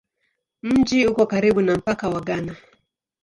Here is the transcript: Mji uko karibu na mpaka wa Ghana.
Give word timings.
Mji 0.61 1.07
uko 1.07 1.25
karibu 1.25 1.61
na 1.61 1.75
mpaka 1.77 2.09
wa 2.09 2.21
Ghana. 2.21 2.55